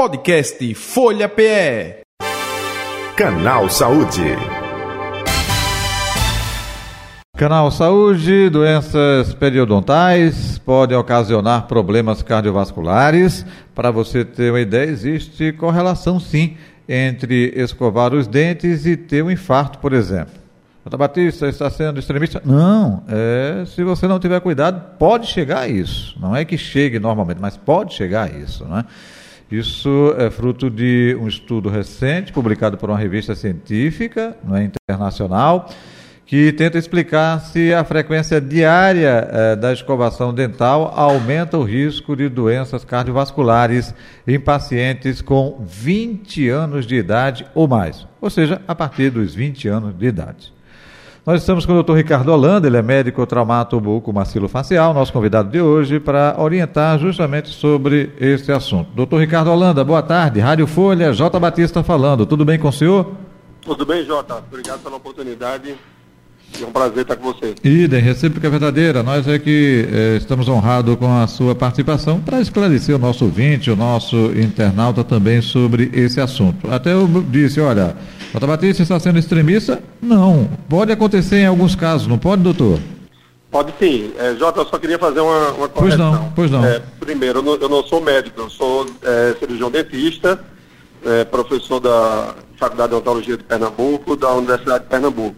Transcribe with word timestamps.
Podcast 0.00 0.74
Folha 0.76 1.28
PE. 1.28 2.00
Canal 3.14 3.68
Saúde. 3.68 4.34
Canal 7.36 7.70
Saúde, 7.70 8.48
doenças 8.48 9.34
periodontais 9.34 10.58
podem 10.60 10.96
ocasionar 10.96 11.66
problemas 11.66 12.22
cardiovasculares. 12.22 13.44
Para 13.74 13.90
você 13.90 14.24
ter 14.24 14.50
uma 14.50 14.62
ideia, 14.62 14.88
existe 14.88 15.52
correlação 15.52 16.18
sim 16.18 16.56
entre 16.88 17.52
escovar 17.54 18.14
os 18.14 18.26
dentes 18.26 18.86
e 18.86 18.96
ter 18.96 19.22
um 19.22 19.30
infarto, 19.30 19.80
por 19.80 19.92
exemplo. 19.92 20.32
Doutor 20.82 20.96
Batista 20.96 21.46
está 21.46 21.68
sendo 21.68 22.00
extremista? 22.00 22.40
Não, 22.42 23.04
é, 23.06 23.66
se 23.66 23.84
você 23.84 24.08
não 24.08 24.18
tiver 24.18 24.40
cuidado, 24.40 24.96
pode 24.98 25.26
chegar 25.26 25.60
a 25.60 25.68
isso. 25.68 26.18
Não 26.18 26.34
é 26.34 26.42
que 26.42 26.56
chegue 26.56 26.98
normalmente, 26.98 27.38
mas 27.38 27.58
pode 27.58 27.92
chegar 27.92 28.30
a 28.30 28.34
isso. 28.34 28.64
Né? 28.64 28.82
Isso 29.50 30.14
é 30.16 30.30
fruto 30.30 30.70
de 30.70 31.16
um 31.20 31.26
estudo 31.26 31.68
recente, 31.68 32.32
publicado 32.32 32.76
por 32.76 32.88
uma 32.88 32.98
revista 32.98 33.34
científica 33.34 34.36
não 34.44 34.56
é, 34.56 34.62
internacional, 34.64 35.68
que 36.24 36.52
tenta 36.52 36.78
explicar 36.78 37.40
se 37.40 37.74
a 37.74 37.82
frequência 37.82 38.40
diária 38.40 39.28
eh, 39.28 39.56
da 39.56 39.72
escovação 39.72 40.32
dental 40.32 40.92
aumenta 40.94 41.58
o 41.58 41.64
risco 41.64 42.14
de 42.14 42.28
doenças 42.28 42.84
cardiovasculares 42.84 43.92
em 44.24 44.38
pacientes 44.38 45.20
com 45.20 45.60
20 45.66 46.48
anos 46.48 46.86
de 46.86 46.94
idade 46.94 47.44
ou 47.52 47.66
mais, 47.66 48.06
ou 48.20 48.30
seja, 48.30 48.62
a 48.68 48.76
partir 48.76 49.10
dos 49.10 49.34
20 49.34 49.66
anos 49.66 49.98
de 49.98 50.06
idade. 50.06 50.52
Nós 51.30 51.42
estamos 51.42 51.64
com 51.64 51.78
o 51.78 51.80
Dr. 51.80 51.92
Ricardo 51.92 52.32
Holanda, 52.32 52.66
ele 52.66 52.76
é 52.76 52.82
médico 52.82 53.24
traumato 53.24 53.80
macilofacial, 54.12 54.92
nosso 54.92 55.12
convidado 55.12 55.48
de 55.48 55.60
hoje, 55.60 56.00
para 56.00 56.34
orientar 56.36 56.98
justamente 56.98 57.50
sobre 57.50 58.12
esse 58.18 58.50
assunto. 58.50 58.90
Dr. 58.96 59.18
Ricardo 59.18 59.48
Holanda, 59.48 59.84
boa 59.84 60.02
tarde. 60.02 60.40
Rádio 60.40 60.66
Folha, 60.66 61.12
J. 61.12 61.38
Batista 61.38 61.84
falando. 61.84 62.26
Tudo 62.26 62.44
bem 62.44 62.58
com 62.58 62.66
o 62.66 62.72
senhor? 62.72 63.12
Tudo 63.62 63.86
bem, 63.86 64.04
Jota. 64.04 64.38
Obrigado 64.38 64.82
pela 64.82 64.96
oportunidade. 64.96 65.76
É 66.60 66.64
um 66.64 66.72
prazer 66.72 67.02
estar 67.02 67.16
com 67.16 67.32
você. 67.32 67.54
Idem, 67.62 68.00
recíproca 68.00 68.48
verdadeira. 68.48 69.02
Nós 69.02 69.26
é 69.28 69.38
que 69.38 69.88
eh, 69.90 70.16
estamos 70.16 70.48
honrados 70.48 70.96
com 70.96 71.10
a 71.10 71.26
sua 71.26 71.54
participação 71.54 72.20
para 72.20 72.40
esclarecer 72.40 72.94
o 72.94 72.98
nosso 72.98 73.24
ouvinte, 73.24 73.70
o 73.70 73.76
nosso 73.76 74.16
internauta 74.38 75.04
também 75.04 75.40
sobre 75.40 75.90
esse 75.92 76.20
assunto. 76.20 76.70
Até 76.70 76.92
eu 76.92 77.08
disse, 77.30 77.60
olha, 77.60 77.96
Doutor 78.32 78.46
Batista 78.46 78.82
está 78.82 78.98
sendo 79.00 79.18
extremista? 79.18 79.82
Não. 80.00 80.48
Pode 80.68 80.92
acontecer 80.92 81.38
em 81.38 81.46
alguns 81.46 81.74
casos, 81.74 82.06
não 82.06 82.18
pode, 82.18 82.42
doutor? 82.42 82.78
Pode 83.50 83.72
sim. 83.78 84.12
É, 84.16 84.36
Jota, 84.36 84.60
eu 84.60 84.66
só 84.66 84.78
queria 84.78 84.98
fazer 84.98 85.20
uma, 85.20 85.48
uma 85.50 85.68
correção. 85.68 86.32
Pois 86.34 86.50
não, 86.50 86.60
pois 86.60 86.62
não. 86.62 86.64
É, 86.64 86.80
primeiro, 87.00 87.40
eu 87.40 87.42
não, 87.42 87.54
eu 87.56 87.68
não, 87.68 87.84
sou 87.84 88.00
médico, 88.00 88.42
eu 88.42 88.50
sou 88.50 88.86
é, 89.02 89.34
cirurgião 89.36 89.68
dentista, 89.68 90.40
é, 91.04 91.24
professor 91.24 91.80
da 91.80 92.34
Faculdade 92.56 92.90
de 92.90 92.94
Odontologia 92.96 93.36
de 93.36 93.42
Pernambuco, 93.42 94.14
da 94.14 94.32
Universidade 94.32 94.84
de 94.84 94.90
Pernambuco. 94.90 95.36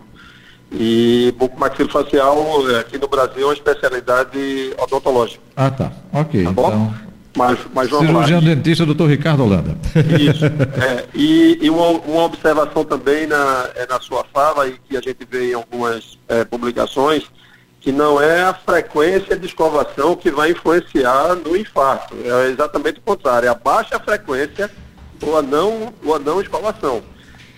E 0.74 1.34
bucomaxilofacial 1.36 2.70
é, 2.70 2.80
aqui 2.80 2.98
no 2.98 3.08
Brasil 3.08 3.42
é 3.42 3.44
uma 3.46 3.52
especialidade 3.52 4.74
odontológica. 4.78 5.42
Ah, 5.56 5.70
tá. 5.70 5.92
Ok. 6.12 6.44
Tá 6.44 6.52
bom? 6.52 6.68
Então... 6.68 7.12
Mas, 7.36 7.58
mas 7.74 7.88
Cirurgião 7.88 8.40
lá. 8.40 8.46
dentista, 8.46 8.84
doutor 8.84 9.08
Ricardo 9.08 9.42
Holanda. 9.44 9.76
Isso. 10.20 10.44
É, 10.82 11.04
e, 11.14 11.58
e 11.62 11.70
uma, 11.70 11.88
uma, 11.88 12.24
observação 12.24 12.84
também 12.84 13.26
na, 13.26 13.70
é 13.74 13.86
na 13.86 14.00
sua 14.00 14.24
fala, 14.32 14.66
e 14.66 14.72
que 14.88 14.96
a 14.96 15.00
gente 15.00 15.26
vê 15.30 15.50
em 15.50 15.54
algumas 15.54 16.18
é, 16.28 16.44
publicações, 16.44 17.24
que 17.80 17.92
não 17.92 18.20
é 18.20 18.42
a 18.42 18.54
frequência 18.54 19.36
de 19.36 19.46
escovação 19.46 20.16
que 20.16 20.30
vai 20.30 20.50
influenciar 20.50 21.34
no 21.36 21.56
infarto. 21.56 22.16
É 22.24 22.48
exatamente 22.48 22.98
o 22.98 23.02
contrário, 23.02 23.46
é 23.46 23.50
a 23.50 23.54
baixa 23.54 23.98
frequência 23.98 24.70
ou 25.22 25.38
a 25.38 25.42
não, 25.42 25.92
ou 26.04 26.14
a 26.14 26.18
não 26.18 26.40
escovação. 26.40 27.02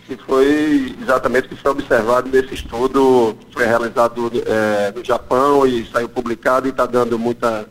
Que 0.06 0.16
foi 0.16 0.94
exatamente 1.00 1.46
o 1.46 1.48
que 1.50 1.56
foi 1.56 1.70
observado 1.70 2.28
nesse 2.30 2.54
estudo 2.54 3.36
que 3.48 3.54
foi 3.54 3.66
realizado 3.66 4.30
é, 4.46 4.92
no 4.94 5.04
Japão 5.04 5.66
e 5.66 5.86
saiu 5.86 6.08
publicado 6.08 6.66
e 6.66 6.70
está 6.70 6.84
dando 6.84 7.18
muita 7.18 7.66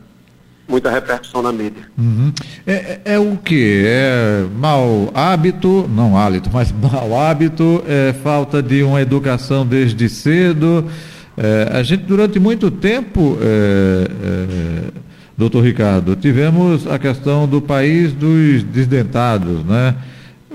muita 0.66 0.90
repercussão 0.90 1.42
na 1.42 1.52
mídia. 1.52 1.84
Uhum. 1.96 2.32
É, 2.66 2.72
é, 2.72 3.00
é, 3.04 3.18
o 3.18 3.36
que? 3.36 3.82
É 3.86 4.46
mau 4.56 5.10
hábito, 5.14 5.88
não 5.88 6.16
hálito, 6.16 6.50
mas 6.52 6.72
mau 6.72 7.18
hábito, 7.20 7.82
é 7.86 8.12
falta 8.12 8.62
de 8.62 8.82
uma 8.82 9.00
educação 9.00 9.66
desde 9.66 10.08
cedo. 10.08 10.88
É, 11.36 11.68
a 11.72 11.82
gente, 11.82 12.04
durante 12.04 12.38
muito 12.38 12.70
tempo, 12.70 13.36
é, 13.40 14.08
é, 14.22 14.90
doutor 15.36 15.62
Ricardo, 15.64 16.14
tivemos 16.16 16.86
a 16.86 16.98
questão 16.98 17.46
do 17.46 17.60
país 17.60 18.12
dos 18.12 18.62
desdentados, 18.62 19.64
né? 19.64 19.94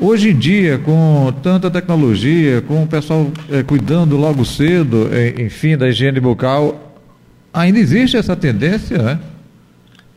Hoje 0.01 0.29
em 0.29 0.37
dia, 0.37 0.77
com 0.77 1.33
tanta 1.43 1.69
tecnologia, 1.69 2.61
com 2.61 2.83
o 2.83 2.87
pessoal 2.87 3.27
é, 3.51 3.63
cuidando 3.63 4.15
logo 4.15 4.45
cedo, 4.45 5.09
enfim, 5.37 5.75
da 5.75 5.89
higiene 5.89 6.21
bucal, 6.21 6.93
ainda 7.53 7.79
existe 7.79 8.15
essa 8.15 8.33
tendência, 8.33 8.97
né? 8.97 9.19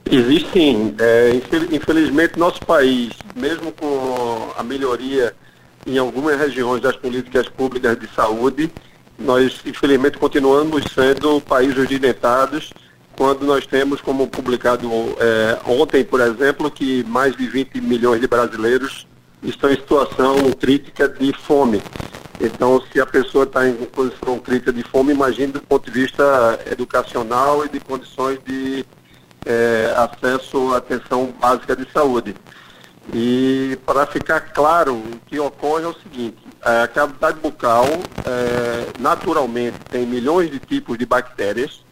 Existe 0.09 0.51
sim. 0.53 0.95
É, 1.01 1.33
infelizmente, 1.73 2.39
nosso 2.39 2.61
país, 2.65 3.11
mesmo 3.35 3.73
com 3.73 4.53
a 4.57 4.63
melhoria 4.63 5.35
em 5.85 5.99
algumas 5.99 6.39
regiões 6.39 6.81
das 6.81 6.95
políticas 6.95 7.49
públicas 7.49 7.99
de 7.99 8.07
saúde, 8.15 8.71
nós, 9.19 9.61
infelizmente, 9.67 10.17
continuamos 10.17 10.85
sendo 10.95 11.41
países 11.41 11.77
rudimentados 11.77 12.73
quando 13.17 13.45
nós 13.45 13.67
temos, 13.67 14.01
como 14.01 14.29
publicado 14.29 14.89
é, 15.19 15.59
ontem, 15.67 16.05
por 16.05 16.21
exemplo, 16.21 16.71
que 16.71 17.03
mais 17.05 17.37
de 17.37 17.49
20 17.49 17.81
milhões 17.81 18.21
de 18.21 18.29
brasileiros 18.29 19.07
estão 19.43 19.71
em 19.71 19.77
situação 19.77 20.53
crítica 20.53 21.09
de 21.09 21.33
fome. 21.33 21.83
Então, 22.41 22.83
se 22.93 23.01
a 23.01 23.07
pessoa 23.07 23.45
está 23.45 23.69
em 23.69 23.75
posição 23.87 24.39
crítica 24.39 24.73
de 24.73 24.83
fome, 24.83 25.13
imagine 25.13 25.53
do 25.53 25.61
ponto 25.61 25.91
de 25.91 26.01
vista 26.01 26.59
educacional 26.71 27.65
e 27.65 27.69
de 27.69 27.79
condições 27.81 28.39
de 28.45 28.85
é, 29.47 29.95
acesso 29.97 30.75
à 30.75 30.79
atenção 30.79 31.33
básica 31.41 31.77
de 31.77 31.91
saúde. 31.93 32.35
E 33.13 33.79
para 33.85 34.07
ficar 34.07 34.41
claro, 34.41 34.95
o 34.95 35.21
que 35.27 35.39
ocorre 35.39 35.85
é 35.85 35.89
o 35.89 35.95
seguinte, 35.95 36.39
a 36.61 36.87
cavidade 36.87 37.39
bucal 37.41 37.85
é, 38.25 39.01
naturalmente 39.01 39.79
tem 39.91 40.07
milhões 40.07 40.51
de 40.51 40.59
tipos 40.61 40.97
de 40.97 41.05
bactérias. 41.05 41.85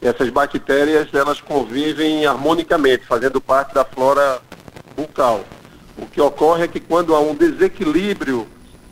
Essas 0.00 0.30
bactérias 0.30 1.08
elas 1.12 1.40
convivem 1.40 2.26
harmonicamente, 2.26 3.04
fazendo 3.06 3.40
parte 3.40 3.74
da 3.74 3.84
flora 3.84 4.40
bucal. 4.96 5.44
O 5.96 6.06
que 6.06 6.20
ocorre 6.20 6.64
é 6.64 6.68
que 6.68 6.80
quando 6.80 7.14
há 7.14 7.20
um 7.20 7.34
desequilíbrio 7.34 8.46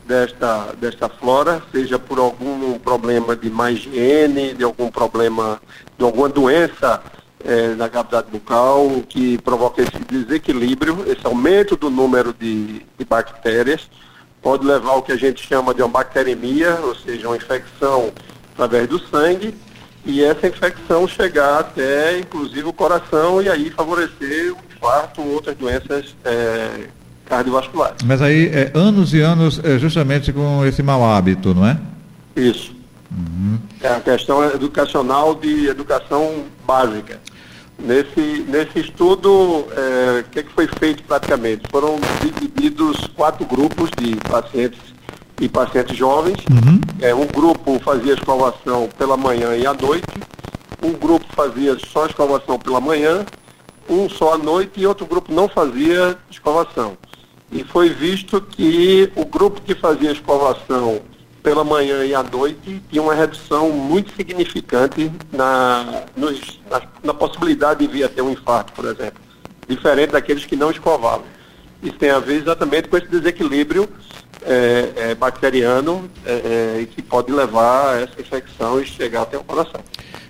desta, 0.05 0.73
desta 0.79 1.09
flora, 1.09 1.61
seja 1.71 1.99
por 1.99 2.19
algum 2.19 2.77
problema 2.79 3.35
de 3.35 3.49
má 3.49 3.71
higiene, 3.71 4.53
de 4.53 4.63
algum 4.63 4.89
problema, 4.89 5.61
de 5.97 6.03
alguma 6.03 6.29
doença 6.29 7.01
é, 7.43 7.75
na 7.75 7.89
cavidade 7.89 8.27
bucal, 8.31 8.89
que 9.07 9.37
provoca 9.39 9.81
esse 9.81 9.99
desequilíbrio, 10.09 11.03
esse 11.07 11.25
aumento 11.25 11.75
do 11.75 11.89
número 11.89 12.33
de, 12.33 12.85
de 12.97 13.05
bactérias, 13.05 13.89
pode 14.41 14.65
levar 14.65 14.91
ao 14.91 15.01
que 15.01 15.11
a 15.11 15.17
gente 15.17 15.45
chama 15.45 15.73
de 15.73 15.81
uma 15.81 15.89
bacteremia, 15.89 16.79
ou 16.83 16.95
seja, 16.95 17.27
uma 17.27 17.37
infecção 17.37 18.11
através 18.53 18.87
do 18.87 18.99
sangue, 18.99 19.53
e 20.05 20.23
essa 20.23 20.47
infecção 20.47 21.07
chegar 21.07 21.59
até, 21.59 22.19
inclusive, 22.19 22.63
o 22.63 22.73
coração 22.73 23.41
e 23.41 23.49
aí 23.49 23.69
favorecer 23.69 24.53
o 24.53 24.57
infarto 24.75 25.21
ou 25.21 25.33
outras 25.33 25.55
doenças 25.55 26.15
é, 26.25 26.87
cardiovasculares. 27.25 28.03
Mas 28.03 28.21
aí, 28.21 28.47
é, 28.47 28.71
anos 28.73 29.13
e 29.13 29.21
anos, 29.21 29.61
é, 29.63 29.79
justamente 29.79 30.33
com 30.33 30.65
esse 30.65 30.83
mau 30.83 31.05
hábito, 31.05 31.53
não 31.53 31.65
é? 31.65 31.79
Isso. 32.35 32.75
Uhum. 33.11 33.59
É 33.81 33.89
a 33.89 33.99
questão 34.01 34.43
educacional 34.43 35.35
de 35.35 35.67
educação 35.67 36.43
básica. 36.65 37.19
Nesse, 37.79 38.45
nesse 38.47 38.79
estudo, 38.79 39.29
o 39.29 39.67
é, 39.75 40.23
que, 40.31 40.39
é 40.39 40.43
que 40.43 40.51
foi 40.51 40.67
feito 40.79 41.03
praticamente? 41.03 41.63
Foram 41.71 41.99
divididos 42.21 43.07
quatro 43.15 43.45
grupos 43.45 43.89
de 43.97 44.15
pacientes 44.29 44.92
e 45.39 45.49
pacientes 45.49 45.95
jovens. 45.95 46.37
Uhum. 46.49 46.79
É, 47.01 47.13
um 47.13 47.25
grupo 47.25 47.79
fazia 47.79 48.13
escovação 48.13 48.89
pela 48.97 49.17
manhã 49.17 49.55
e 49.55 49.65
à 49.65 49.73
noite, 49.73 50.07
um 50.81 50.93
grupo 50.93 51.25
fazia 51.33 51.77
só 51.79 52.05
escovação 52.05 52.59
pela 52.59 52.79
manhã, 52.79 53.25
um 53.89 54.09
só 54.09 54.33
à 54.33 54.37
noite 54.37 54.79
e 54.79 54.87
outro 54.87 55.05
grupo 55.05 55.33
não 55.33 55.47
fazia 55.47 56.17
escovação. 56.29 56.97
E 57.51 57.63
foi 57.63 57.89
visto 57.89 58.41
que 58.41 59.11
o 59.15 59.25
grupo 59.25 59.61
que 59.61 59.75
fazia 59.75 60.11
escovação 60.11 61.01
pela 61.43 61.63
manhã 61.63 62.05
e 62.05 62.15
à 62.15 62.23
noite 62.23 62.81
tinha 62.89 63.01
uma 63.01 63.13
redução 63.13 63.69
muito 63.69 64.15
significante 64.15 65.11
na, 65.31 66.03
nos, 66.15 66.59
na, 66.71 66.81
na, 67.03 67.13
possibilidade 67.13 67.85
de 67.85 67.91
vir 67.91 68.05
a 68.05 68.09
ter 68.09 68.21
um 68.21 68.31
infarto, 68.31 68.71
por 68.71 68.85
exemplo, 68.85 69.21
diferente 69.67 70.11
daqueles 70.11 70.45
que 70.45 70.55
não 70.55 70.71
escovavam. 70.71 71.25
Isso 71.83 71.97
tem 71.97 72.09
a 72.09 72.19
ver 72.19 72.41
exatamente 72.41 72.87
com 72.87 72.97
esse 72.97 73.07
desequilíbrio 73.07 73.89
é, 74.45 74.91
é, 75.11 75.15
bacteriano 75.15 76.09
é, 76.25 76.31
é 76.81 76.87
que 76.89 77.01
pode 77.01 77.31
levar 77.31 77.95
a 77.95 78.01
essa 78.01 78.19
infecção 78.19 78.79
e 78.79 78.85
chegar 78.85 79.23
até 79.23 79.37
o 79.37 79.43
coração. 79.43 79.81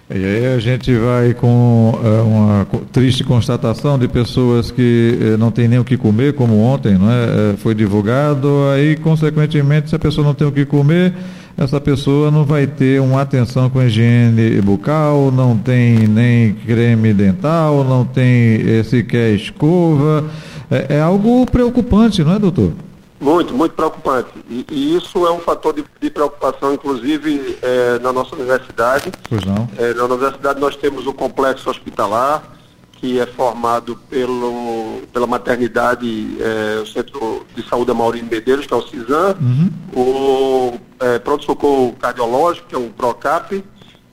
E 0.09 0.23
aí 0.23 0.45
a 0.45 0.59
gente 0.59 0.93
vai 0.95 1.33
com 1.33 1.97
é, 2.03 2.21
uma 2.21 2.67
triste 2.91 3.23
constatação 3.23 3.97
de 3.97 4.07
pessoas 4.07 4.69
que 4.69 5.17
é, 5.21 5.37
não 5.37 5.49
têm 5.49 5.67
nem 5.67 5.79
o 5.79 5.83
que 5.83 5.97
comer, 5.97 6.33
como 6.33 6.59
ontem, 6.59 6.97
não 6.97 7.09
é? 7.09 7.55
Foi 7.57 7.73
divulgado, 7.73 8.49
aí 8.73 8.97
consequentemente 8.97 9.89
se 9.89 9.95
a 9.95 9.99
pessoa 9.99 10.27
não 10.27 10.33
tem 10.33 10.45
o 10.45 10.51
que 10.51 10.65
comer, 10.65 11.13
essa 11.57 11.79
pessoa 11.79 12.29
não 12.29 12.43
vai 12.43 12.67
ter 12.67 12.99
uma 12.99 13.21
atenção 13.21 13.69
com 13.69 13.81
higiene 13.81 14.59
bucal, 14.61 15.31
não 15.31 15.57
tem 15.57 16.07
nem 16.07 16.53
creme 16.53 17.13
dental, 17.13 17.83
não 17.83 18.03
tem 18.03 18.83
sequer 18.83 19.33
escova. 19.33 20.25
É, 20.69 20.95
é 20.97 21.01
algo 21.01 21.45
preocupante, 21.45 22.23
não 22.23 22.35
é, 22.35 22.39
doutor? 22.39 22.73
Muito, 23.23 23.53
muito 23.53 23.73
preocupante. 23.73 24.29
E, 24.49 24.65
e, 24.69 24.97
isso 24.97 25.25
é 25.25 25.31
um 25.31 25.39
fator 25.39 25.73
de, 25.73 25.85
de 26.01 26.09
preocupação, 26.09 26.73
inclusive, 26.73 27.57
é, 27.61 27.97
na 27.99 28.11
nossa 28.11 28.35
universidade. 28.35 29.11
Pois 29.29 29.45
não. 29.45 29.69
É, 29.77 29.93
na 29.93 30.03
universidade 30.03 30.59
nós 30.59 30.75
temos 30.75 31.07
o 31.07 31.13
complexo 31.13 31.69
hospitalar, 31.69 32.43
que 32.91 33.19
é 33.19 33.25
formado 33.25 33.97
pelo, 34.09 35.01
pela 35.13 35.25
maternidade, 35.25 36.37
é, 36.39 36.81
o 36.81 36.85
Centro 36.85 37.45
de 37.55 37.67
Saúde 37.67 37.91
Amaurinho 37.91 38.27
Medeiros, 38.29 38.65
que 38.65 38.73
é 38.73 38.77
o 38.77 38.81
CISAM, 38.81 39.37
uhum. 39.39 39.71
o 39.95 40.79
é, 40.99 41.17
pronto-socorro 41.19 41.93
cardiológico, 41.93 42.67
que 42.67 42.75
é 42.75 42.77
o 42.77 42.89
PROCAP, 42.89 43.63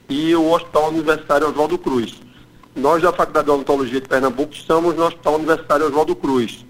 e 0.08 0.34
o 0.36 0.52
Hospital 0.52 0.88
Universitário 0.88 1.48
Oswaldo 1.48 1.78
Cruz. 1.78 2.20
Nós, 2.76 3.02
da 3.02 3.12
Faculdade 3.12 3.46
de 3.46 3.50
Odontologia 3.50 4.00
de 4.00 4.08
Pernambuco, 4.08 4.52
estamos 4.54 4.94
no 4.94 5.04
Hospital 5.04 5.34
Universitário 5.34 5.86
Oswaldo 5.86 6.14
Cruz. 6.14 6.64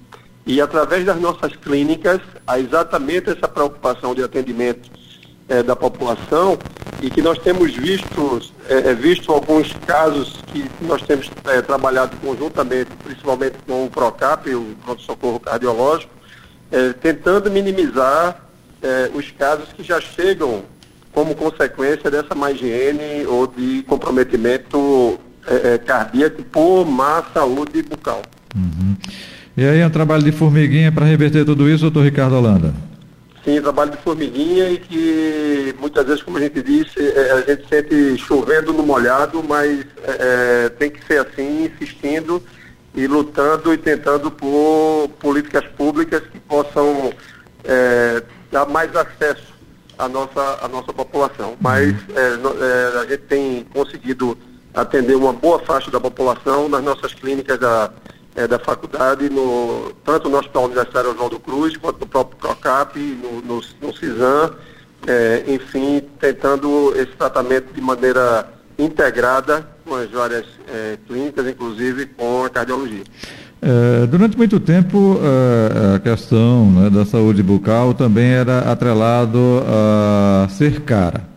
E 0.46 0.60
através 0.60 1.04
das 1.04 1.20
nossas 1.20 1.54
clínicas, 1.56 2.20
há 2.46 2.58
exatamente 2.58 3.30
essa 3.30 3.46
preocupação 3.46 4.14
de 4.14 4.22
atendimento 4.22 4.90
é, 5.50 5.64
da 5.64 5.74
população 5.74 6.56
e 7.02 7.10
que 7.10 7.20
nós 7.20 7.36
temos 7.38 7.74
visto, 7.74 8.40
é, 8.68 8.94
visto 8.94 9.32
alguns 9.32 9.72
casos 9.84 10.40
que 10.46 10.64
nós 10.80 11.02
temos 11.02 11.28
é, 11.46 11.60
trabalhado 11.60 12.16
conjuntamente, 12.18 12.90
principalmente 13.02 13.56
com 13.66 13.84
o 13.84 13.90
PROCAP, 13.90 14.54
o 14.54 14.76
Pronto-Socorro 14.84 15.40
Cardiológico, 15.40 16.12
tentando 17.02 17.50
minimizar 17.50 18.44
os 19.12 19.28
casos 19.32 19.72
que 19.72 19.82
já 19.82 20.00
chegam 20.00 20.62
como 21.12 21.34
consequência 21.34 22.08
dessa 22.08 22.32
má 22.32 22.52
higiene 22.52 23.26
ou 23.26 23.48
de 23.48 23.82
comprometimento 23.88 25.18
cardíaco 25.84 26.44
por 26.44 26.84
má 26.86 27.24
saúde 27.34 27.82
bucal. 27.82 28.22
Uhum. 28.54 28.96
E 29.56 29.64
aí 29.64 29.80
é 29.80 29.86
um 29.86 29.90
trabalho 29.90 30.22
de 30.22 30.32
formiguinha 30.32 30.92
para 30.92 31.06
reverter 31.06 31.44
tudo 31.44 31.68
isso, 31.68 31.82
doutor 31.82 32.04
Ricardo 32.04 32.36
Holanda? 32.36 32.72
Sim, 33.44 33.60
trabalho 33.60 33.90
de 33.90 33.96
formiguinha 33.98 34.70
e 34.70 34.78
que 34.78 35.74
muitas 35.80 36.06
vezes, 36.06 36.22
como 36.22 36.36
a 36.36 36.40
gente 36.40 36.62
disse, 36.62 37.00
é, 37.00 37.32
a 37.32 37.40
gente 37.40 37.68
sente 37.68 38.18
chovendo 38.18 38.72
no 38.72 38.82
molhado, 38.82 39.42
mas 39.42 39.80
é, 40.04 40.66
é, 40.66 40.68
tem 40.68 40.90
que 40.90 41.04
ser 41.06 41.20
assim, 41.20 41.64
insistindo 41.64 42.42
e 42.94 43.06
lutando 43.06 43.72
e 43.72 43.78
tentando 43.78 44.30
por 44.30 45.08
políticas 45.18 45.64
públicas 45.76 46.22
que 46.30 46.38
possam 46.40 47.12
é, 47.64 48.22
dar 48.52 48.66
mais 48.66 48.94
acesso 48.94 49.54
à 49.98 50.06
nossa, 50.06 50.58
à 50.62 50.68
nossa 50.68 50.92
população. 50.92 51.56
Mas 51.60 51.92
uhum. 51.92 52.54
é, 52.60 52.98
a 53.00 53.06
gente 53.06 53.22
tem 53.22 53.66
conseguido 53.72 54.36
atender 54.74 55.14
uma 55.14 55.32
boa 55.32 55.58
faixa 55.60 55.90
da 55.90 55.98
população 55.98 56.68
nas 56.68 56.82
nossas 56.84 57.14
clínicas 57.14 57.58
da 57.58 57.90
é, 58.34 58.46
da 58.46 58.58
faculdade, 58.58 59.28
no, 59.28 59.92
tanto 60.04 60.28
no 60.28 60.38
Hospital 60.38 60.64
Universitário 60.64 61.10
Oswaldo 61.10 61.40
Cruz, 61.40 61.76
quanto 61.76 62.00
no 62.00 62.06
próprio 62.06 62.38
CROCAP, 62.38 62.98
no, 62.98 63.40
no, 63.42 63.62
no 63.82 63.96
CISAM, 63.96 64.52
é, 65.06 65.44
enfim, 65.48 66.02
tentando 66.18 66.92
esse 66.96 67.12
tratamento 67.12 67.72
de 67.72 67.80
maneira 67.80 68.46
integrada 68.78 69.66
com 69.84 69.94
as 69.94 70.10
várias 70.10 70.44
é, 70.68 70.96
clínicas, 71.06 71.46
inclusive 71.46 72.06
com 72.06 72.44
a 72.44 72.50
cardiologia. 72.50 73.02
É, 73.62 74.06
durante 74.06 74.38
muito 74.38 74.58
tempo, 74.58 75.20
é, 75.22 75.96
a 75.96 75.98
questão 75.98 76.70
né, 76.70 76.88
da 76.88 77.04
saúde 77.04 77.42
bucal 77.42 77.92
também 77.92 78.30
era 78.30 78.60
atrelado 78.70 79.38
a 79.66 80.48
ser 80.48 80.80
cara. 80.80 81.29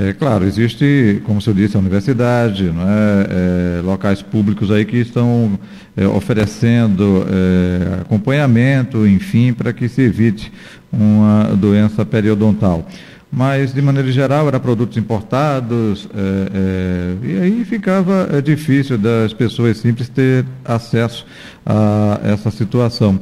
É, 0.00 0.12
claro, 0.12 0.44
existe, 0.44 1.20
como 1.24 1.42
senhor 1.42 1.56
disse, 1.56 1.76
a 1.76 1.80
universidade, 1.80 2.62
não 2.70 2.82
é? 2.82 3.78
é 3.78 3.82
locais 3.82 4.22
públicos 4.22 4.70
aí 4.70 4.84
que 4.84 4.96
estão 4.96 5.58
é, 5.96 6.06
oferecendo 6.06 7.26
é, 7.28 8.02
acompanhamento, 8.02 9.04
enfim, 9.08 9.52
para 9.52 9.72
que 9.72 9.88
se 9.88 10.02
evite 10.02 10.52
uma 10.92 11.52
doença 11.56 12.06
periodontal. 12.06 12.86
Mas, 13.28 13.74
de 13.74 13.82
maneira 13.82 14.08
geral, 14.12 14.46
eram 14.46 14.60
produtos 14.60 14.96
importados, 14.96 16.08
é, 16.14 16.48
é, 16.54 17.26
e 17.26 17.40
aí 17.40 17.64
ficava 17.64 18.40
difícil 18.40 18.96
das 18.96 19.32
pessoas 19.32 19.78
simples 19.78 20.08
ter 20.08 20.46
acesso 20.64 21.26
a 21.66 22.20
essa 22.22 22.52
situação. 22.52 23.18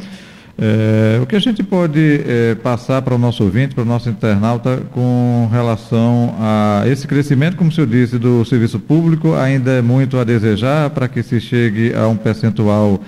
É, 0.59 1.19
o 1.23 1.27
que 1.27 1.37
a 1.37 1.39
gente 1.39 1.63
pode 1.63 2.23
é, 2.27 2.55
passar 2.55 3.03
para 3.03 3.15
o 3.15 3.19
nosso 3.19 3.45
ouvinte, 3.45 3.75
para 3.75 3.83
o 3.83 3.87
nosso 3.87 4.09
internauta, 4.09 4.83
com 4.91 5.49
relação 5.53 6.35
a 6.39 6.85
esse 6.87 7.07
crescimento, 7.07 7.57
como 7.57 7.69
o 7.69 7.73
senhor 7.73 7.87
disse, 7.87 8.19
do 8.19 8.43
serviço 8.45 8.81
público, 8.81 9.35
ainda 9.35 9.73
é 9.73 9.83
muito 9.83 10.19
a 10.19 10.25
desejar 10.25 10.89
para 10.91 11.09
que 11.09 11.23
se 11.23 11.41
chegue 11.41 11.95
a 11.95 12.09
um 12.09 12.17
percentual 12.17 13.01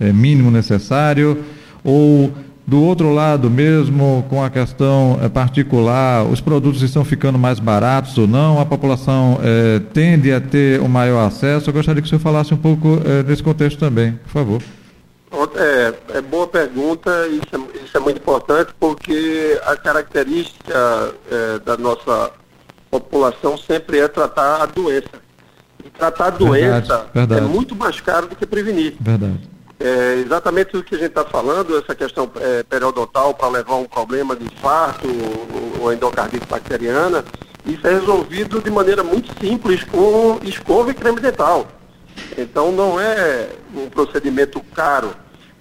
é, 0.00 0.12
mínimo 0.12 0.50
necessário, 0.50 1.44
ou 1.82 2.32
do 2.66 2.80
outro 2.80 3.12
lado, 3.12 3.50
mesmo 3.50 4.24
com 4.30 4.42
a 4.42 4.48
questão 4.48 5.18
é, 5.22 5.28
particular, 5.28 6.24
os 6.24 6.40
produtos 6.40 6.80
estão 6.80 7.04
ficando 7.04 7.38
mais 7.38 7.60
baratos 7.60 8.16
ou 8.16 8.26
não? 8.26 8.58
A 8.58 8.64
população 8.64 9.38
é, 9.42 9.78
tende 9.92 10.32
a 10.32 10.40
ter 10.40 10.80
um 10.80 10.88
maior 10.88 11.26
acesso? 11.26 11.68
Eu 11.68 11.74
gostaria 11.74 12.00
que 12.00 12.06
o 12.06 12.08
senhor 12.08 12.20
falasse 12.20 12.54
um 12.54 12.56
pouco 12.56 12.98
é, 13.04 13.22
desse 13.22 13.42
contexto 13.42 13.78
também, 13.78 14.12
por 14.24 14.30
favor. 14.30 14.62
É, 15.56 16.18
é 16.18 16.20
boa 16.20 16.46
pergunta, 16.46 17.26
isso 17.28 17.48
é, 17.52 17.84
isso 17.84 17.96
é 17.96 18.00
muito 18.00 18.18
importante, 18.18 18.72
porque 18.78 19.60
a 19.64 19.76
característica 19.76 21.14
é, 21.30 21.58
da 21.58 21.76
nossa 21.76 22.30
população 22.90 23.56
sempre 23.56 23.98
é 23.98 24.08
tratar 24.08 24.62
a 24.62 24.66
doença. 24.66 25.08
E 25.84 25.90
tratar 25.90 26.26
a 26.26 26.30
doença 26.30 26.70
verdade, 26.70 27.10
verdade. 27.12 27.40
é 27.40 27.48
muito 27.48 27.74
mais 27.74 28.00
caro 28.00 28.28
do 28.28 28.36
que 28.36 28.46
prevenir. 28.46 28.96
Verdade. 29.00 29.40
É 29.80 30.14
exatamente 30.24 30.76
o 30.76 30.84
que 30.84 30.94
a 30.94 30.98
gente 30.98 31.08
está 31.08 31.24
falando, 31.24 31.76
essa 31.76 31.94
questão 31.94 32.30
é, 32.36 32.62
periodontal 32.62 33.34
para 33.34 33.48
levar 33.48 33.74
um 33.76 33.84
problema 33.84 34.36
de 34.36 34.44
infarto 34.44 35.06
ou, 35.08 35.82
ou 35.84 35.92
endocardite 35.92 36.46
bacteriana, 36.46 37.24
isso 37.66 37.86
é 37.86 37.94
resolvido 37.94 38.60
de 38.60 38.70
maneira 38.70 39.02
muito 39.02 39.32
simples 39.40 39.82
com 39.84 40.38
escova 40.42 40.90
e 40.90 40.94
creme 40.94 41.20
dental. 41.20 41.66
Então 42.38 42.70
não 42.70 43.00
é 43.00 43.48
um 43.74 43.88
procedimento 43.88 44.60
caro 44.74 45.14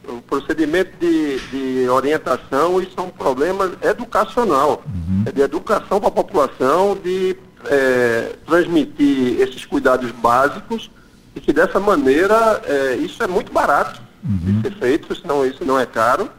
o 0.07 0.21
procedimento 0.21 0.91
de, 0.99 1.39
de 1.49 1.89
orientação, 1.89 2.81
isso 2.81 2.93
é 2.97 3.01
um 3.01 3.09
problema 3.09 3.71
educacional. 3.81 4.83
Uhum. 4.85 5.23
É 5.25 5.31
de 5.31 5.41
educação 5.41 5.99
para 5.99 6.09
a 6.09 6.11
população, 6.11 6.95
de 6.95 7.35
é, 7.65 8.35
transmitir 8.45 9.39
esses 9.39 9.65
cuidados 9.65 10.11
básicos 10.11 10.89
e 11.35 11.39
que 11.39 11.53
dessa 11.53 11.79
maneira 11.79 12.61
é, 12.65 12.95
isso 12.95 13.23
é 13.23 13.27
muito 13.27 13.51
barato 13.51 14.01
uhum. 14.23 14.61
de 14.61 14.61
ser 14.61 14.75
feito, 14.77 15.15
senão 15.15 15.45
isso 15.45 15.63
não 15.65 15.79
é 15.79 15.85
caro, 15.85 16.29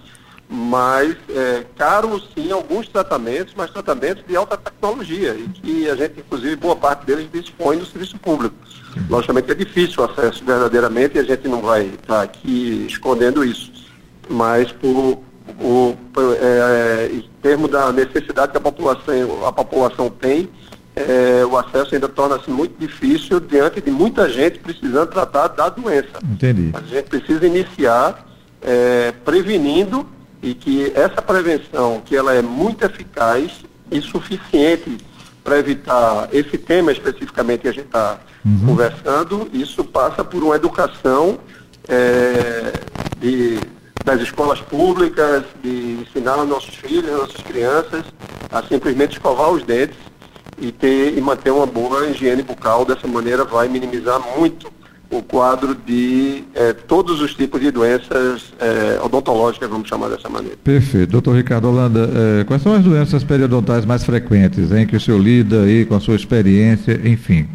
mas 0.54 1.16
é, 1.28 1.64
caro 1.76 2.22
sim 2.32 2.52
alguns 2.52 2.86
tratamentos, 2.88 3.52
mas 3.56 3.70
tratamentos 3.72 4.24
de 4.24 4.36
alta 4.36 4.56
tecnologia 4.56 5.34
e 5.34 5.48
que 5.48 5.90
a 5.90 5.96
gente, 5.96 6.20
inclusive, 6.20 6.54
boa 6.54 6.76
parte 6.76 7.04
deles 7.04 7.28
dispõe 7.32 7.76
do 7.76 7.84
serviço 7.84 8.16
público. 8.18 8.54
Logicamente 9.10 9.50
é 9.50 9.54
difícil 9.54 10.02
o 10.02 10.06
acesso 10.06 10.44
verdadeiramente 10.44 11.16
e 11.16 11.18
a 11.18 11.24
gente 11.24 11.48
não 11.48 11.60
vai 11.60 11.86
estar 11.86 12.22
aqui 12.22 12.86
escondendo 12.88 13.44
isso. 13.44 13.72
Mas 14.28 14.70
por, 14.70 15.18
por, 15.58 15.96
por 16.12 16.36
é, 16.40 17.10
em 17.12 17.28
termos 17.42 17.68
da 17.70 17.90
necessidade 17.92 18.52
que 18.52 18.58
a 18.58 18.60
população, 18.60 19.44
a 19.44 19.52
população 19.52 20.08
tem, 20.08 20.48
é, 20.94 21.44
o 21.44 21.58
acesso 21.58 21.96
ainda 21.96 22.08
torna-se 22.08 22.48
muito 22.48 22.78
difícil 22.78 23.40
diante 23.40 23.80
de 23.80 23.90
muita 23.90 24.28
gente 24.28 24.60
precisando 24.60 25.08
tratar 25.08 25.48
da 25.48 25.68
doença. 25.68 26.20
Entendi. 26.22 26.70
A 26.72 26.80
gente 26.82 27.06
precisa 27.08 27.44
iniciar 27.44 28.24
é, 28.62 29.12
prevenindo 29.24 30.13
e 30.44 30.54
que 30.54 30.92
essa 30.94 31.22
prevenção, 31.22 32.02
que 32.04 32.14
ela 32.14 32.34
é 32.34 32.42
muito 32.42 32.84
eficaz 32.84 33.64
e 33.90 34.00
suficiente 34.02 34.98
para 35.42 35.58
evitar 35.58 36.28
esse 36.32 36.58
tema 36.58 36.92
especificamente 36.92 37.62
que 37.62 37.68
a 37.68 37.72
gente 37.72 37.86
está 37.86 38.20
uhum. 38.44 38.66
conversando, 38.66 39.48
isso 39.54 39.82
passa 39.82 40.22
por 40.22 40.42
uma 40.42 40.54
educação 40.54 41.38
é, 41.88 42.72
de, 43.18 43.58
das 44.04 44.20
escolas 44.20 44.60
públicas, 44.60 45.44
de 45.62 46.02
ensinar 46.02 46.36
nossos 46.44 46.74
filhos, 46.74 47.10
nossas 47.10 47.42
crianças 47.42 48.04
a 48.52 48.62
simplesmente 48.62 49.12
escovar 49.12 49.50
os 49.50 49.62
dentes 49.64 49.96
e 50.58 50.70
ter 50.70 51.16
e 51.16 51.20
manter 51.22 51.50
uma 51.50 51.66
boa 51.66 52.06
higiene 52.06 52.42
bucal. 52.42 52.84
Dessa 52.84 53.08
maneira 53.08 53.44
vai 53.44 53.66
minimizar 53.66 54.20
muito 54.38 54.70
o 55.10 55.22
quadro 55.22 55.74
de 55.74 56.44
eh, 56.54 56.72
todos 56.72 57.20
os 57.20 57.34
tipos 57.34 57.60
de 57.60 57.70
doenças 57.70 58.52
eh, 58.58 58.98
odontológicas, 59.02 59.68
vamos 59.68 59.88
chamar 59.88 60.08
dessa 60.08 60.28
maneira. 60.28 60.56
Perfeito. 60.62 61.10
Doutor 61.10 61.36
Ricardo 61.36 61.68
Holanda, 61.68 62.10
eh, 62.40 62.44
quais 62.44 62.62
são 62.62 62.74
as 62.74 62.82
doenças 62.82 63.22
periodontais 63.22 63.84
mais 63.84 64.04
frequentes 64.04 64.72
em 64.72 64.86
que 64.86 64.96
o 64.96 65.00
senhor 65.00 65.20
lida 65.20 65.62
aí 65.62 65.84
com 65.84 65.94
a 65.94 66.00
sua 66.00 66.16
experiência, 66.16 67.00
enfim? 67.04 67.48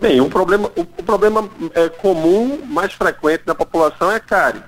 Bem, 0.00 0.20
o 0.20 0.28
problema, 0.28 0.70
o, 0.76 0.82
o 0.82 1.02
problema 1.02 1.48
é 1.74 1.88
comum, 1.88 2.60
mais 2.68 2.92
frequente 2.92 3.42
na 3.46 3.54
população 3.54 4.10
é 4.10 4.20
cárie. 4.20 4.62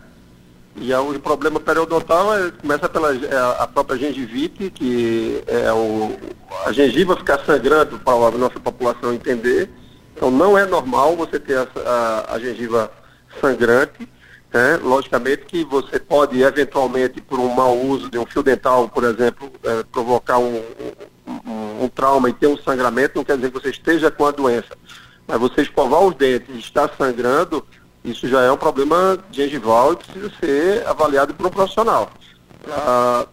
E 0.77 0.93
a, 0.93 1.01
o 1.01 1.19
problema 1.21 1.61
periodontal 1.61 2.37
é, 2.37 2.51
começa 2.51 2.89
pela 2.89 3.15
é, 3.15 3.61
a 3.61 3.67
própria 3.67 3.99
gengivite, 3.99 4.71
que 4.71 5.43
é 5.47 5.73
o, 5.73 6.13
a 6.67 6.73
gengiva 6.73 7.17
ficar 7.17 7.39
sangrando 7.45 7.99
para 7.99 8.15
a 8.15 8.31
nossa 8.33 8.59
população 8.59 9.15
entender. 9.15 9.71
Então 10.15 10.31
não 10.31 10.57
é 10.57 10.65
normal 10.65 11.17
você 11.17 11.39
ter 11.39 11.59
a, 11.59 11.67
a, 11.85 12.35
a 12.35 12.39
gengiva 12.39 12.91
sangrante. 13.41 14.09
Né? 14.53 14.79
Logicamente 14.83 15.45
que 15.47 15.65
você 15.65 15.99
pode, 15.99 16.41
eventualmente, 16.41 17.21
por 17.21 17.41
um 17.41 17.53
mau 17.53 17.77
uso 17.77 18.09
de 18.09 18.19
um 18.19 18.25
fio 18.25 18.43
dental, 18.43 18.89
por 18.89 19.03
exemplo, 19.03 19.51
é, 19.65 19.83
provocar 19.83 20.39
um, 20.39 20.63
um, 21.27 21.85
um, 21.85 21.89
trauma 21.89 22.31
e 22.31 22.33
ter 22.33 22.47
um 22.47 22.57
sangramento, 22.57 23.17
não 23.17 23.25
quer 23.25 23.37
dizer 23.37 23.51
que 23.51 23.61
você 23.61 23.71
esteja 23.71 24.11
com 24.13 24.27
a 24.27 24.31
doença. 24.31 24.77
Mas 25.27 25.41
você 25.41 25.63
escovar 25.63 26.03
os 26.03 26.15
dentes 26.15 26.55
e 26.55 26.59
estar 26.59 26.89
sangrando, 26.97 27.67
isso 28.05 28.29
já 28.29 28.43
é 28.43 28.53
um 28.53 28.57
problema 28.57 29.19
gengival 29.33 29.95
e 29.95 29.97
precisa 29.97 30.31
ser 30.39 30.87
avaliado 30.87 31.35
por 31.35 31.47
um 31.47 31.51
profissional 31.51 32.11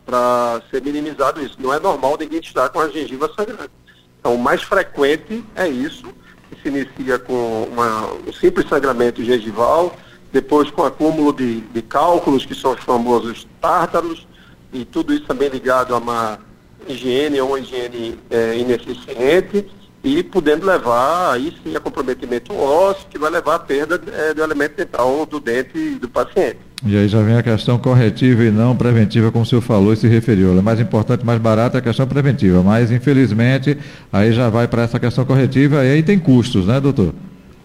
para 0.06 0.62
ser 0.70 0.82
minimizado 0.82 1.42
isso. 1.42 1.56
Não 1.60 1.74
é 1.74 1.80
normal 1.80 2.18
ninguém 2.20 2.40
estar 2.40 2.70
com 2.70 2.80
a 2.80 2.90
gengiva 2.90 3.32
sangrando. 3.36 3.72
Então, 4.20 4.36
o 4.36 4.40
mais 4.40 4.62
frequente 4.62 5.44
é 5.56 5.68
isso, 5.68 6.06
que 6.52 6.62
se 6.62 6.68
inicia 6.68 7.18
com 7.18 7.64
uma, 7.72 8.14
um 8.28 8.34
simples 8.34 8.68
sangramento 8.68 9.24
gengival, 9.24 9.96
depois 10.32 10.70
com 10.70 10.84
acúmulo 10.84 11.34
de, 11.34 11.62
de 11.62 11.82
cálculos, 11.82 12.46
que 12.46 12.54
são 12.54 12.74
os 12.74 12.84
famosos 12.84 13.48
tártaros, 13.60 14.28
e 14.74 14.86
tudo 14.86 15.14
isso 15.14 15.26
também 15.26 15.50
ligado 15.50 15.96
a 15.96 15.98
uma 15.98 16.40
higiene 16.88 17.40
ou 17.40 17.50
uma 17.50 17.60
higiene 17.60 18.20
é, 18.30 18.58
ineficiente, 18.58 19.70
e 20.04 20.24
podendo 20.24 20.66
levar 20.66 21.34
aí 21.34 21.56
sim 21.64 21.76
a 21.76 21.80
comprometimento 21.80 22.54
ósseo, 22.56 23.08
que 23.10 23.20
vai 23.20 23.30
levar 23.30 23.56
à 23.56 23.60
perda 23.60 24.02
é, 24.12 24.34
do 24.34 24.44
elemento 24.44 24.76
dental 24.76 25.26
do 25.26 25.40
dente 25.40 25.96
do 25.96 26.10
paciente. 26.10 26.71
E 26.84 26.98
aí 26.98 27.08
já 27.08 27.22
vem 27.22 27.36
a 27.36 27.44
questão 27.44 27.78
corretiva 27.78 28.44
e 28.44 28.50
não 28.50 28.76
preventiva, 28.76 29.32
como 29.32 29.44
o 29.44 29.48
senhor 29.48 29.62
falou 29.62 29.94
e 29.94 29.98
se 29.98 30.08
referiu. 30.08 30.58
É 30.58 30.62
mais 30.62 30.80
importante, 30.80 31.24
mais 31.24 31.40
barata 31.40 31.78
é 31.78 31.80
a 31.80 31.82
questão 31.82 32.08
preventiva, 32.08 32.64
mas 32.64 32.92
infelizmente 32.92 33.78
aí 34.12 34.34
já 34.34 34.50
vai 34.50 34.68
para 34.68 34.82
essa 34.84 35.00
questão 35.00 35.24
corretiva 35.24 35.86
e 35.86 35.92
aí 35.92 36.04
tem 36.04 36.18
custos, 36.18 36.66
né, 36.66 36.80
doutor? 36.80 37.14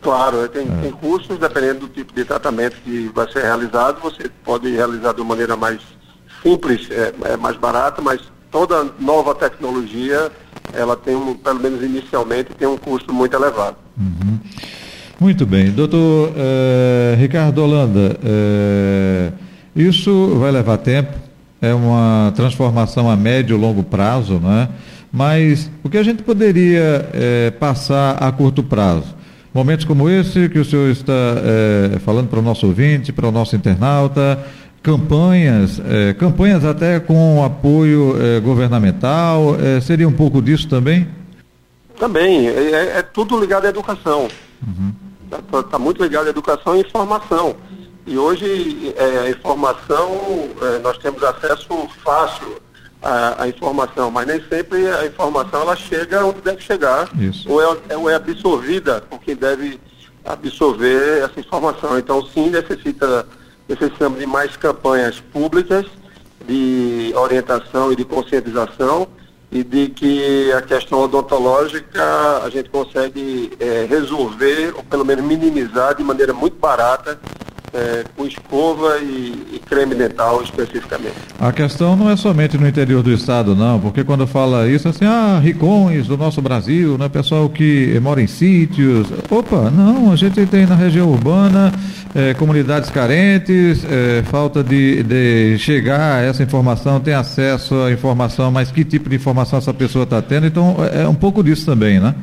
Claro, 0.02 0.46
tem, 0.48 0.68
é. 0.68 0.82
tem 0.82 0.92
custos, 0.92 1.38
dependendo 1.38 1.80
do 1.80 1.88
tipo 1.88 2.14
de 2.14 2.24
tratamento 2.24 2.76
que 2.84 3.10
vai 3.14 3.30
ser 3.32 3.42
realizado, 3.42 4.00
você 4.00 4.30
pode 4.44 4.70
realizar 4.70 5.14
de 5.14 5.20
uma 5.20 5.30
maneira 5.30 5.56
mais 5.56 5.80
simples, 6.42 6.88
é, 6.90 7.12
é 7.32 7.36
mais 7.36 7.56
barata, 7.56 8.02
mas 8.02 8.20
toda 8.50 8.86
nova 9.00 9.34
tecnologia, 9.34 10.30
ela 10.72 10.94
tem, 10.94 11.16
um, 11.16 11.34
pelo 11.34 11.58
menos 11.58 11.82
inicialmente, 11.82 12.54
tem 12.54 12.68
um 12.68 12.76
custo 12.76 13.12
muito 13.12 13.34
elevado. 13.34 13.76
Uhum. 13.98 14.25
Muito 15.18 15.46
bem. 15.46 15.70
Doutor 15.70 16.32
eh, 16.36 17.16
Ricardo 17.18 17.62
Holanda, 17.62 18.18
eh, 18.22 19.32
isso 19.74 20.36
vai 20.38 20.50
levar 20.50 20.76
tempo, 20.76 21.14
é 21.60 21.72
uma 21.72 22.32
transformação 22.36 23.10
a 23.10 23.16
médio 23.16 23.56
e 23.56 23.60
longo 23.60 23.82
prazo, 23.82 24.34
né? 24.34 24.68
mas 25.10 25.70
o 25.82 25.88
que 25.88 25.96
a 25.96 26.02
gente 26.02 26.22
poderia 26.22 27.08
eh, 27.14 27.50
passar 27.58 28.22
a 28.22 28.30
curto 28.30 28.62
prazo? 28.62 29.16
Momentos 29.54 29.86
como 29.86 30.06
esse 30.10 30.50
que 30.50 30.58
o 30.58 30.64
senhor 30.66 30.90
está 30.90 31.14
falando 32.04 32.28
para 32.28 32.38
o 32.38 32.42
nosso 32.42 32.66
ouvinte, 32.66 33.10
para 33.10 33.26
o 33.26 33.32
nosso 33.32 33.56
internauta, 33.56 34.38
campanhas, 34.82 35.80
campanhas 36.18 36.62
até 36.62 37.00
com 37.00 37.42
apoio 37.42 38.14
governamental, 38.44 39.56
seria 39.80 40.06
um 40.06 40.12
pouco 40.12 40.42
disso 40.42 40.68
também? 40.68 41.08
Também, 41.98 42.48
é, 42.48 42.50
é, 42.50 42.98
é 42.98 43.02
tudo 43.02 43.40
ligado 43.40 43.64
à 43.64 43.70
educação. 43.70 44.28
Está 45.26 45.56
uhum. 45.56 45.62
tá 45.62 45.78
muito 45.78 46.02
ligado 46.02 46.26
à 46.26 46.30
educação 46.30 46.76
e 46.76 46.80
informação. 46.80 47.56
E 48.06 48.16
hoje 48.16 48.94
a 49.24 49.30
informação, 49.30 50.08
nós 50.82 50.96
temos 50.98 51.22
acesso 51.24 51.88
fácil 52.04 52.60
à, 53.02 53.42
à, 53.42 53.48
informação, 53.48 54.10
mas 54.12 54.26
nem 54.26 54.40
sempre 54.48 54.88
a 54.88 55.04
informação 55.06 55.62
ela 55.62 55.74
chega 55.74 56.24
onde 56.24 56.40
deve 56.40 56.62
chegar, 56.62 57.08
ou 57.46 57.60
é, 57.60 57.96
ou 57.96 58.08
é 58.08 58.14
absorvida 58.14 59.00
por 59.00 59.20
quem 59.20 59.34
deve 59.34 59.80
absorver 60.24 61.24
essa 61.24 61.40
informação. 61.40 61.98
Então 61.98 62.24
sim 62.26 62.48
necessita 62.48 63.26
necessitamos 63.68 64.20
de 64.20 64.26
mais 64.26 64.56
campanhas 64.56 65.18
públicas 65.18 65.84
de 66.46 67.12
orientação 67.16 67.92
e 67.92 67.96
de 67.96 68.04
conscientização 68.04 69.08
e 69.50 69.62
de 69.62 69.88
que 69.88 70.52
a 70.52 70.60
questão 70.60 71.00
odontológica 71.00 72.42
a 72.44 72.50
gente 72.50 72.68
consegue 72.68 73.52
é, 73.60 73.86
resolver 73.88 74.74
ou 74.76 74.82
pelo 74.82 75.04
menos 75.04 75.24
minimizar 75.24 75.94
de 75.94 76.02
maneira 76.02 76.32
muito 76.32 76.58
barata 76.58 77.18
é, 77.76 78.04
com 78.16 78.26
escova 78.26 78.98
e, 78.98 79.54
e, 79.54 79.60
creme 79.66 79.94
dental 79.94 80.42
especificamente. 80.42 81.14
A 81.38 81.52
questão 81.52 81.94
não 81.94 82.10
é 82.10 82.16
somente 82.16 82.56
no 82.56 82.66
interior 82.66 83.02
do 83.02 83.12
estado, 83.12 83.54
não, 83.54 83.78
porque 83.78 84.02
quando 84.02 84.26
fala 84.26 84.66
isso, 84.66 84.88
assim, 84.88 85.04
ah, 85.04 85.38
ricões 85.42 86.06
do 86.06 86.16
nosso 86.16 86.40
Brasil, 86.40 86.96
né, 86.96 87.08
pessoal 87.08 87.48
que 87.48 88.00
mora 88.00 88.22
em 88.22 88.26
sítios. 88.26 89.08
Opa, 89.30 89.70
não, 89.70 90.10
a 90.10 90.16
gente 90.16 90.46
tem 90.46 90.64
na 90.66 90.74
região 90.74 91.10
urbana 91.10 91.72
é, 92.14 92.32
comunidades 92.32 92.88
carentes, 92.88 93.84
é, 93.84 94.22
falta 94.24 94.64
de, 94.64 95.02
de 95.02 95.58
chegar 95.58 96.16
a 96.16 96.22
essa 96.22 96.42
informação, 96.42 96.98
tem 96.98 97.12
acesso 97.12 97.74
à 97.82 97.92
informação, 97.92 98.50
mas 98.50 98.70
que 98.70 98.84
tipo 98.84 99.10
de 99.10 99.16
informação 99.16 99.58
essa 99.58 99.74
pessoa 99.74 100.04
está 100.04 100.22
tendo, 100.22 100.46
então 100.46 100.76
é, 100.92 101.02
é 101.02 101.08
um 101.08 101.14
pouco 101.14 101.44
disso 101.44 101.66
também, 101.66 102.00
né? 102.00 102.14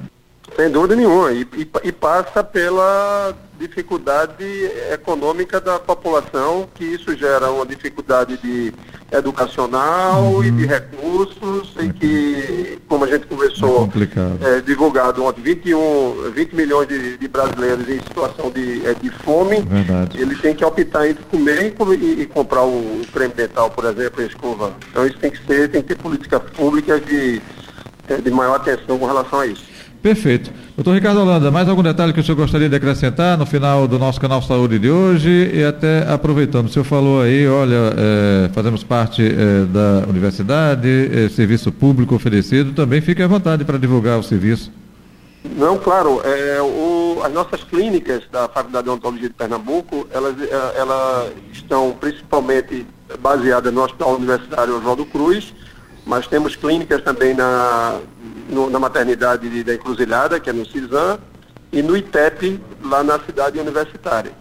Sem 0.55 0.69
dúvida 0.69 0.95
nenhuma. 0.95 1.31
E, 1.31 1.41
e, 1.41 1.67
e, 1.83 1.91
passa 1.91 2.43
pela 2.43 3.33
dificuldade 3.59 4.43
econômica 4.91 5.59
da 5.59 5.79
população, 5.79 6.67
que 6.73 6.83
isso 6.83 7.15
gera 7.15 7.49
uma 7.51 7.65
dificuldade 7.65 8.37
de 8.37 8.73
educacional 9.11 10.23
uhum. 10.23 10.43
e 10.43 10.51
de 10.51 10.65
recursos, 10.65 11.73
e 11.79 11.93
que, 11.93 12.79
como 12.87 13.05
a 13.05 13.07
gente 13.07 13.27
conversou, 13.27 13.89
é, 14.41 14.57
é 14.57 14.61
divulgado 14.61 15.23
ontem, 15.23 15.41
21, 15.41 16.31
20 16.31 16.55
milhões 16.55 16.87
de, 16.87 17.17
de 17.17 17.27
brasileiros 17.27 17.87
em 17.87 17.99
situação 17.99 18.49
de, 18.49 18.85
é, 18.85 18.93
de 18.95 19.09
fome, 19.09 19.61
Verdade. 19.61 20.19
eles 20.19 20.41
têm 20.41 20.55
que 20.55 20.65
optar 20.65 21.07
entre 21.07 21.23
comer 21.25 21.75
e, 21.99 22.21
e 22.21 22.25
comprar 22.25 22.63
o, 22.63 23.01
o 23.01 23.05
creme 23.13 23.33
dental, 23.33 23.69
por 23.69 23.85
exemplo, 23.85 24.21
a 24.21 24.25
escova. 24.25 24.73
Então 24.89 25.05
isso 25.05 25.17
tem 25.19 25.31
que 25.31 25.45
ser, 25.45 25.69
tem 25.69 25.81
que 25.81 25.89
ter 25.89 26.01
políticas 26.01 26.41
públicas 26.51 27.03
de, 27.05 27.41
é, 28.09 28.17
de 28.17 28.31
maior 28.31 28.55
atenção 28.55 28.97
com 28.97 29.05
relação 29.05 29.39
a 29.39 29.45
isso. 29.45 29.72
Perfeito. 30.03 30.51
Doutor 30.75 30.95
Ricardo 30.95 31.21
Holanda, 31.21 31.49
mais 31.49 31.69
algum 31.69 31.81
detalhe 31.81 32.11
que 32.11 32.19
o 32.19 32.23
senhor 32.23 32.35
gostaria 32.35 32.67
de 32.67 32.75
acrescentar 32.75 33.37
no 33.37 33.45
final 33.45 33.87
do 33.87 33.97
nosso 33.97 34.19
canal 34.19 34.41
Saúde 34.41 34.77
de 34.77 34.91
hoje? 34.91 35.49
E 35.53 35.63
até 35.63 36.05
aproveitando, 36.11 36.65
o 36.67 36.69
senhor 36.69 36.83
falou 36.83 37.21
aí, 37.21 37.47
olha, 37.47 37.93
é, 37.95 38.49
fazemos 38.53 38.83
parte 38.83 39.25
é, 39.25 39.63
da 39.63 40.05
universidade, 40.05 40.89
é, 40.89 41.29
serviço 41.29 41.71
público 41.71 42.13
oferecido, 42.13 42.73
também 42.73 42.99
fique 42.99 43.23
à 43.23 43.27
vontade 43.27 43.63
para 43.63 43.77
divulgar 43.77 44.19
o 44.19 44.23
serviço. 44.23 44.69
Não, 45.55 45.77
claro. 45.77 46.21
É, 46.25 46.61
o, 46.61 47.21
as 47.23 47.31
nossas 47.31 47.63
clínicas 47.63 48.23
da 48.29 48.49
Faculdade 48.49 48.83
de 48.83 48.89
Odontologia 48.89 49.29
de 49.29 49.35
Pernambuco, 49.35 50.05
elas, 50.11 50.35
é, 50.41 50.79
elas 50.79 51.31
estão 51.53 51.95
principalmente 51.97 52.85
baseadas 53.19 53.73
no 53.73 53.81
Hospital 53.81 54.15
Universitário 54.15 54.75
Oswaldo 54.75 55.05
Cruz, 55.05 55.53
mas 56.05 56.27
temos 56.27 56.57
clínicas 56.57 57.01
também 57.01 57.33
na, 57.33 57.99
no, 58.49 58.69
na 58.69 58.79
maternidade 58.79 59.49
de, 59.49 59.63
da 59.63 59.73
Encruzilhada, 59.73 60.39
que 60.39 60.49
é 60.49 60.53
no 60.53 60.65
CISAM, 60.65 61.19
e 61.71 61.81
no 61.81 61.97
ITEP, 61.97 62.61
lá 62.83 63.03
na 63.03 63.19
cidade 63.19 63.59
universitária. 63.59 64.31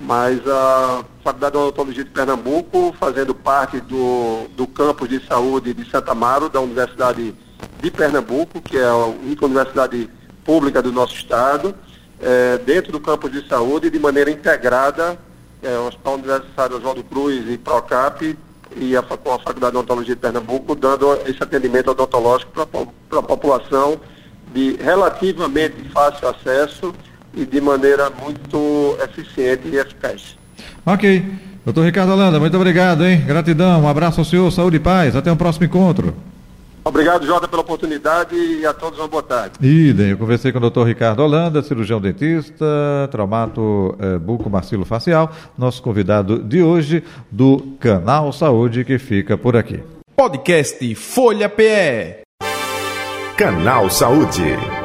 Mas 0.00 0.40
a 0.46 1.04
Faculdade 1.24 1.52
de 1.52 1.58
Odontologia 1.58 2.04
de 2.04 2.10
Pernambuco, 2.10 2.94
fazendo 2.98 3.34
parte 3.34 3.80
do, 3.80 4.46
do 4.56 4.66
campus 4.66 5.08
de 5.08 5.24
saúde 5.26 5.74
de 5.74 5.88
Santa 5.90 6.12
Amaro, 6.12 6.48
da 6.48 6.60
Universidade 6.60 7.34
de 7.80 7.90
Pernambuco, 7.90 8.60
que 8.60 8.78
é 8.78 8.84
a 8.84 8.94
única 8.94 9.44
universidade 9.44 10.08
pública 10.44 10.80
do 10.80 10.92
nosso 10.92 11.14
estado, 11.14 11.74
é, 12.20 12.58
dentro 12.58 12.92
do 12.92 13.00
campus 13.00 13.30
de 13.30 13.46
saúde, 13.48 13.90
de 13.90 13.98
maneira 13.98 14.30
integrada, 14.30 15.18
é, 15.62 15.76
o 15.76 15.88
Hospital 15.88 16.14
Universitário 16.14 16.76
Oswaldo 16.76 17.02
Cruz 17.04 17.44
e 17.48 17.58
PROCAP 17.58 18.38
e 18.76 18.96
a, 18.96 19.00
a 19.00 19.02
Faculdade 19.02 19.60
de 19.60 19.66
Odontologia 19.66 20.14
de 20.14 20.20
Pernambuco, 20.20 20.74
dando 20.74 21.12
esse 21.26 21.42
atendimento 21.42 21.90
odontológico 21.90 22.52
para 22.52 23.18
a 23.18 23.22
população 23.22 24.00
de 24.52 24.76
relativamente 24.76 25.76
fácil 25.92 26.28
acesso 26.28 26.94
e 27.34 27.44
de 27.44 27.60
maneira 27.60 28.10
muito 28.10 28.96
eficiente 29.02 29.68
e 29.68 29.76
eficaz. 29.76 30.36
Ok. 30.84 31.24
Doutor 31.64 31.84
Ricardo 31.84 32.12
Holanda, 32.12 32.40
muito 32.40 32.56
obrigado, 32.56 33.04
hein? 33.04 33.22
Gratidão, 33.26 33.82
um 33.82 33.88
abraço 33.88 34.20
ao 34.20 34.24
senhor, 34.24 34.50
saúde 34.50 34.76
e 34.76 34.80
paz. 34.80 35.14
Até 35.14 35.30
o 35.30 35.36
próximo 35.36 35.66
encontro. 35.66 36.14
Obrigado, 36.88 37.26
Jota, 37.26 37.46
pela 37.46 37.60
oportunidade 37.60 38.34
e 38.34 38.64
a 38.64 38.72
todos 38.72 38.98
uma 38.98 39.06
boa 39.06 39.22
tarde. 39.22 39.54
Idem, 39.60 40.10
eu 40.10 40.16
conversei 40.16 40.50
com 40.50 40.56
o 40.56 40.60
doutor 40.60 40.86
Ricardo 40.86 41.20
Holanda, 41.20 41.62
cirurgião 41.62 42.00
dentista, 42.00 42.64
traumato 43.10 43.94
eh, 44.00 44.18
buco-macilo 44.18 44.86
facial, 44.86 45.30
nosso 45.56 45.82
convidado 45.82 46.38
de 46.38 46.62
hoje 46.62 47.04
do 47.30 47.76
Canal 47.78 48.32
Saúde, 48.32 48.86
que 48.86 48.98
fica 48.98 49.36
por 49.36 49.54
aqui. 49.54 49.82
Podcast 50.16 50.94
Folha 50.94 51.48
PE. 51.50 52.22
Canal 53.36 53.90
Saúde. 53.90 54.77